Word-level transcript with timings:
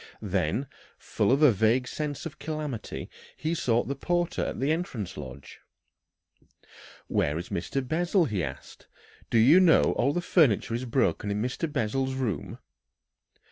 Then, 0.23 0.65
full 0.97 1.31
of 1.31 1.43
a 1.43 1.51
vague 1.51 1.87
sense 1.87 2.25
of 2.25 2.39
calamity, 2.39 3.07
he 3.37 3.53
sought 3.53 3.87
the 3.87 3.93
porter 3.95 4.43
at 4.43 4.59
the 4.59 4.71
entrance 4.71 5.15
lodge. 5.15 5.59
"Where 7.05 7.37
is 7.37 7.49
Mr. 7.49 7.87
Bessel?" 7.87 8.25
he 8.25 8.43
asked. 8.43 8.87
"Do 9.29 9.37
you 9.37 9.59
know 9.59 9.83
that 9.83 9.89
all 9.91 10.11
the 10.11 10.19
furniture 10.21 10.73
is 10.73 10.85
broken 10.85 11.29
in 11.29 11.39
Mr. 11.39 11.71
Bessel's 11.71 12.15
room?" 12.15 12.57